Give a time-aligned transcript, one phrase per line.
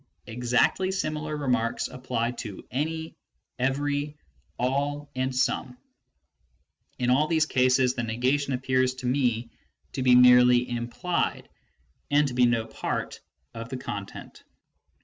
[0.25, 3.15] Exactly similar remai'ks apply to" any,""
[3.69, 4.17] every,""
[4.57, 5.77] all," and" some".
[6.97, 9.51] In all these cases, the nega tion appears to me
[9.93, 11.49] to be merely implied,
[12.09, 13.19] and to be no part
[13.53, 14.43] of the content.